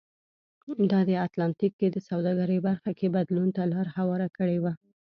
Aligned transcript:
دا 0.91 0.99
د 1.09 1.11
اتلانتیک 1.25 1.73
کې 1.79 1.87
د 1.91 1.97
سوداګرۍ 2.09 2.59
برخه 2.67 2.91
کې 2.99 3.07
بدلون 3.15 3.49
ته 3.55 3.61
لار 3.73 3.87
هواره 3.97 4.27
کړې 4.37 4.57
وه. 4.63 4.73